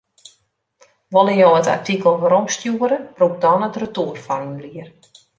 [1.17, 4.87] Wolle jo it artikel weromstjoere, brûk dan it retoerformulier.